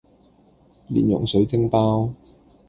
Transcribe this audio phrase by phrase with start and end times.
[0.89, 2.11] 蓮蓉水晶包